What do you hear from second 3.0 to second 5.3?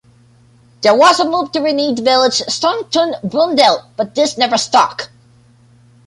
Brudenell, but this never stuck.